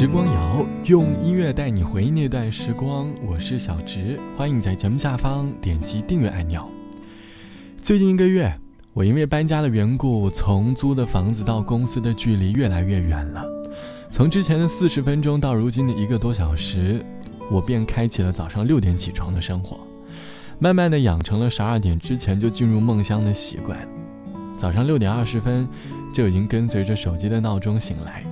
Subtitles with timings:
[0.00, 6.66] 时光谣用音乐带你回忆那段时光，我是小直，欢迎在节目下方点击订阅按钮。
[7.82, 8.50] 最近一个月，
[8.94, 13.44] 我因为搬家的缘故，从租的房子到公司的距离越来越远了。
[14.10, 17.04] 从之前的四十分钟到如今的一个多小时，
[17.50, 19.80] 我便开启了早上六点起床的生活，
[20.58, 23.78] 慢慢的养成了十二点之前就进入梦乡的习惯。
[24.56, 25.68] 早上六点二十分，
[26.10, 28.24] 就已经跟随着手机的闹钟醒来。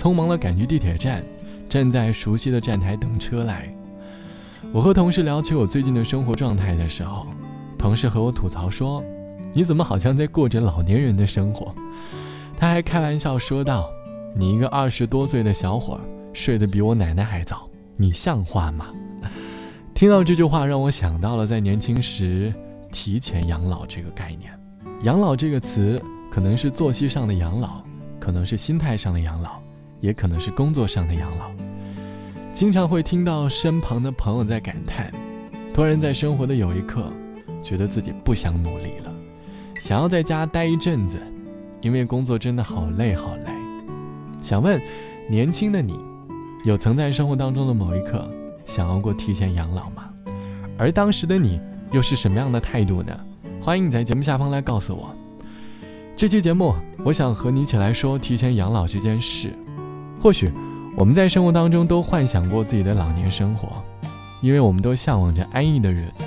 [0.00, 1.22] 匆忙地赶去地铁站，
[1.68, 3.70] 站在熟悉的站台等车来。
[4.72, 7.26] 我和同事聊起我最近的生活状态的时候，
[7.76, 9.04] 同事和我吐槽说
[9.52, 11.74] ：“你怎么好像在过着老年人的生活？”
[12.58, 13.90] 他还开玩笑说道
[14.34, 16.00] ：“你一个二十多岁的小伙儿，
[16.32, 18.86] 睡得比我奶奶还早，你像话吗？”
[19.92, 22.50] 听到这句话，让我想到了在年轻时
[22.90, 24.50] 提前养老这个概念。
[25.02, 27.82] 养老这个词，可能是作息上的养老，
[28.18, 29.60] 可能是心态上的养老。
[30.00, 31.50] 也可能是工作上的养老，
[32.52, 35.12] 经常会听到身旁的朋友在感叹，
[35.74, 37.12] 突然在生活的有一刻，
[37.62, 39.12] 觉得自己不想努力了，
[39.80, 41.18] 想要在家待一阵子，
[41.80, 43.50] 因为工作真的好累好累。
[44.40, 44.80] 想问，
[45.28, 45.94] 年轻的你，
[46.64, 48.28] 有曾在生活当中的某一刻
[48.66, 50.10] 想要过提前养老吗？
[50.78, 51.60] 而当时的你
[51.92, 53.14] 又是什么样的态度呢？
[53.60, 55.14] 欢迎你在节目下方来告诉我。
[56.16, 59.52] 这期节目，我想和你一起来说提前养老这件事。
[60.20, 60.52] 或许
[60.96, 63.82] 我们在生活当中都幻想过自己的老年生活，
[64.42, 66.24] 因为我们都向往着安逸的日子。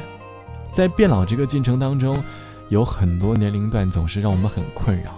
[0.74, 2.18] 在变老这个进程当中，
[2.70, 5.12] 有很多年龄段总是让我们很困扰，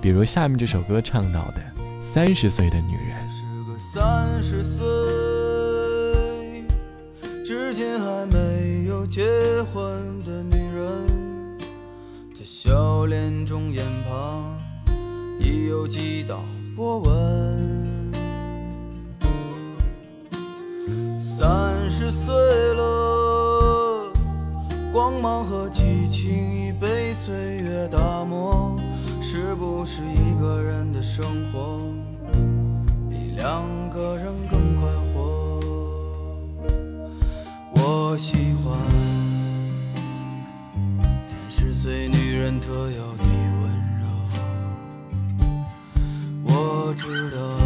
[0.00, 1.60] 比如下面这首歌唱到的
[2.02, 3.16] 《三十岁的女人》。
[3.34, 3.42] 是
[3.72, 4.84] 个三十岁，
[7.44, 9.24] 至今还没有结
[9.72, 9.82] 婚
[10.24, 11.58] 的女人，
[12.32, 14.56] 她笑脸中眼旁
[15.40, 16.44] 已有几道
[16.76, 17.83] 波纹。
[21.96, 22.34] 十岁
[22.74, 24.10] 了，
[24.92, 28.76] 光芒和激情已被岁月打磨，
[29.22, 31.78] 是不是一个人的生活
[33.08, 35.60] 比两个人更快活？
[37.76, 38.34] 我喜
[38.64, 38.76] 欢
[41.22, 43.24] 三十岁女人特有的
[43.62, 43.70] 温
[44.02, 44.04] 柔，
[46.42, 47.63] 我知道。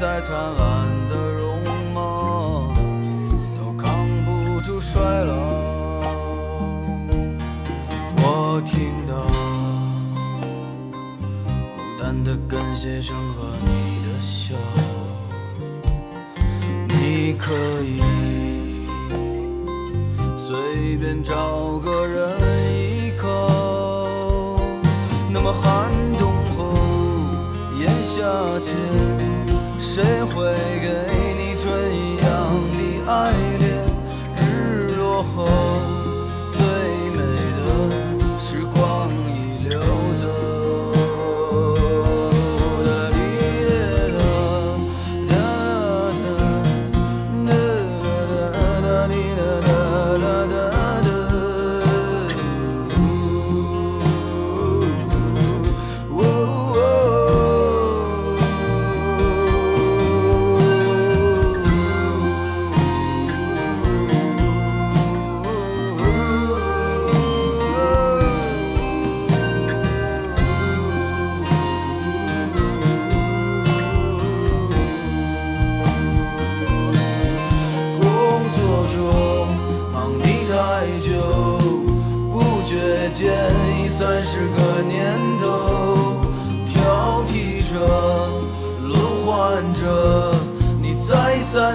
[0.00, 1.60] 再灿烂的容
[1.92, 2.72] 貌
[3.54, 5.34] 都扛不住衰老。
[8.16, 9.26] 我听到
[11.76, 14.54] 孤单的感谢声和你的笑，
[16.88, 18.00] 你可以。
[20.38, 22.29] 随便找个人
[29.92, 31.19] 谁会给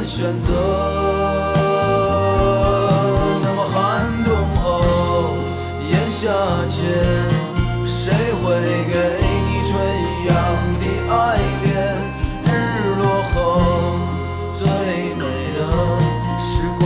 [0.04, 0.52] 选择
[3.42, 4.30] 那么寒冬
[4.62, 4.64] 后
[5.90, 6.22] 炎夏
[6.68, 6.76] 前
[7.88, 8.12] 谁
[8.42, 8.44] 会
[8.92, 9.72] 给你春
[10.02, 10.34] 一样
[10.80, 10.84] 的
[11.14, 11.14] 爱
[11.64, 11.66] 恋？
[12.46, 12.48] 日
[13.00, 13.04] 落
[13.34, 13.36] 后
[14.52, 14.60] 最
[15.16, 15.24] 美
[15.58, 15.60] 的
[16.40, 16.46] 时
[16.80, 16.86] 光。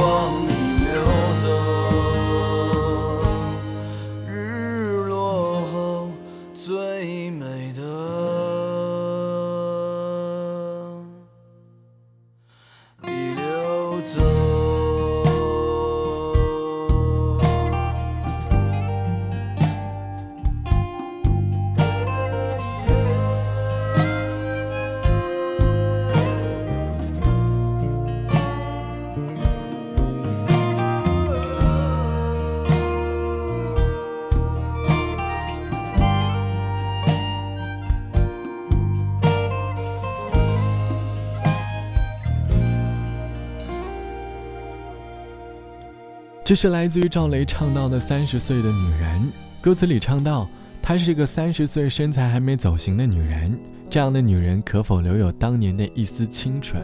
[46.49, 49.21] 这是来自于赵雷唱到的《三十岁的女人》，
[49.61, 50.49] 歌词里唱到，
[50.81, 53.55] 她是个三十岁身材还没走形的女人。
[53.87, 56.81] 这样的女人可否留有当年的一丝清纯？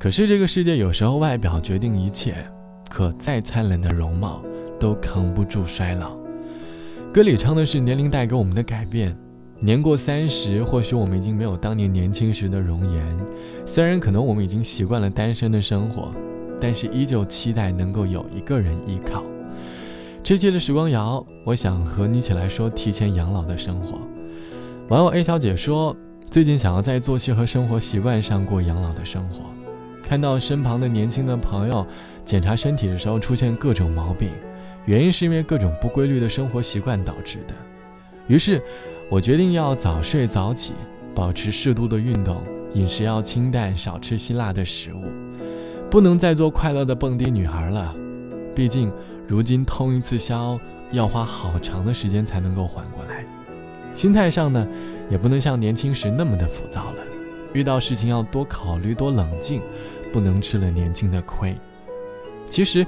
[0.00, 2.34] 可是这个世界有时候外表决定一切，
[2.90, 4.42] 可再灿烂的容貌
[4.80, 6.16] 都扛不住衰老。
[7.14, 9.16] 歌里唱的是年龄带给我们的改变，
[9.60, 13.16] 年过三十，或许我们已经没有当年年轻时的容颜，
[13.64, 16.10] 虽然可能我们已经习惯了单身的生活。
[16.60, 19.24] 但是依旧期待能够有一个人依靠。
[20.22, 23.98] 这期的时光谣，我想和你一起来说提前养老的生活。
[24.88, 25.96] 网友 A 小姐说，
[26.30, 29.44] 最近想要在作息和生活习惯上过养老的生活。
[30.02, 31.84] 看到身旁的年轻的朋友
[32.24, 34.30] 检查身体的时候出现各种毛病，
[34.84, 37.54] 原因是因为各种不规律的生活习惯导致的。
[38.28, 38.62] 于是，
[39.08, 40.74] 我决定要早睡早起，
[41.14, 42.42] 保持适度的运动，
[42.74, 45.02] 饮食要清淡，少吃辛辣的食物。
[45.88, 47.94] 不能再做快乐的蹦迪女孩了，
[48.54, 48.92] 毕竟
[49.26, 50.58] 如今通一次宵
[50.90, 53.24] 要花好长的时间才能够缓过来。
[53.94, 54.66] 心态上呢，
[55.08, 57.02] 也不能像年轻时那么的浮躁了，
[57.52, 59.62] 遇到事情要多考虑、多冷静，
[60.12, 61.56] 不能吃了年轻的亏。
[62.48, 62.84] 其实，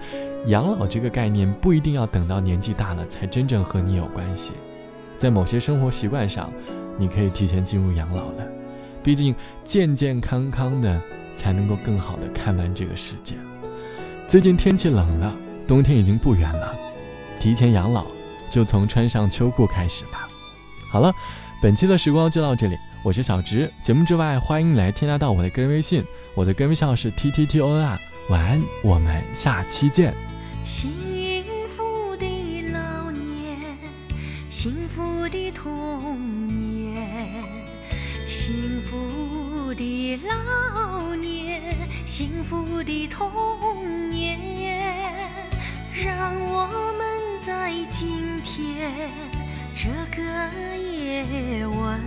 [0.46, 4.52] 养老这个概念不一定要等到年纪大了才真正和你有关系，
[5.16, 6.52] 在某些生活习惯上，
[6.98, 8.46] 你可以提前进入养老了。
[9.02, 9.34] 毕竟
[9.64, 11.00] 健健康康的。
[11.38, 13.34] 才能够更好的看完这个世界。
[14.26, 15.34] 最近天气冷了，
[15.66, 16.74] 冬天已经不远了，
[17.38, 18.04] 提前养老
[18.50, 20.28] 就从穿上秋裤开始吧。
[20.90, 21.14] 好了，
[21.62, 23.70] 本期的时光就到这里，我是小直。
[23.80, 26.04] 节目之外，欢迎来添加到我的个人微信，
[26.34, 27.98] 我的个人微信号是 t t t o n r。
[28.28, 30.12] 晚安，我们下期见。
[30.64, 30.90] 幸
[31.70, 32.26] 福的
[32.72, 33.56] 老年，
[34.50, 37.42] 幸福的童年，
[38.48, 41.70] 幸福的老年。
[42.06, 44.40] 幸福的童年，
[45.92, 46.66] 让我
[46.96, 47.06] 们
[47.44, 48.90] 在今天
[49.76, 50.22] 这个
[50.80, 52.02] 夜晚，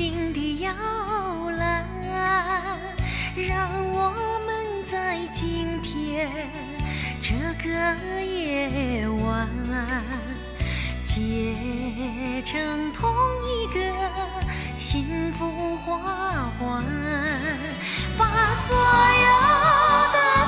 [0.00, 0.72] 心的摇
[1.58, 1.86] 篮，
[3.36, 4.10] 让我
[4.46, 4.48] 们
[4.86, 6.26] 在今天
[7.20, 7.68] 这个
[8.24, 9.46] 夜晚
[11.04, 11.54] 结
[12.46, 13.12] 成同
[13.44, 13.78] 一个
[14.78, 16.82] 幸福花环，
[18.16, 18.74] 把所
[19.20, 19.28] 有
[20.14, 20.39] 的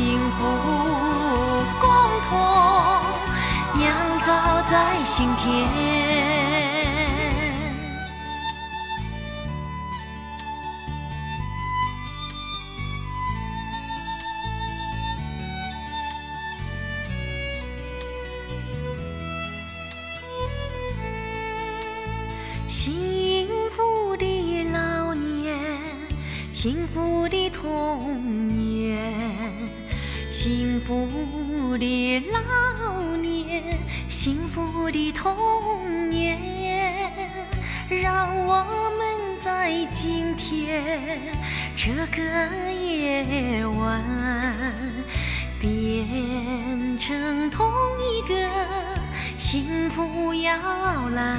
[0.00, 0.38] 幸福
[1.78, 1.84] 共
[2.30, 2.32] 同
[3.78, 3.84] 酿
[4.26, 4.28] 造
[4.70, 4.72] 在
[5.04, 5.44] 心田。
[22.66, 25.60] 幸福的老年，
[26.54, 28.69] 幸福的童年，
[30.42, 31.06] 幸福
[31.76, 33.62] 的老年，
[34.08, 36.40] 幸福的童年，
[37.90, 38.64] 让我
[38.96, 41.20] 们在今天
[41.76, 44.02] 这个夜晚，
[45.60, 46.08] 变
[46.98, 47.70] 成同
[48.00, 48.34] 一个
[49.36, 50.56] 幸福摇
[51.10, 51.38] 篮。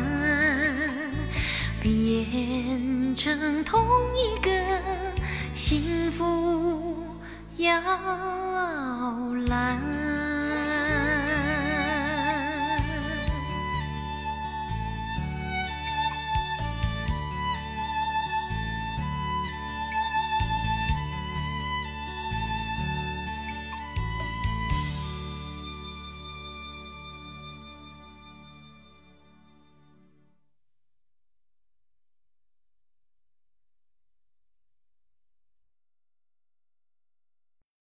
[1.81, 3.83] 变成同
[4.15, 4.51] 一个
[5.55, 7.10] 幸福
[7.61, 7.79] 摇
[9.47, 10.10] 篮。